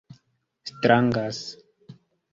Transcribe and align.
strangas 0.73 1.39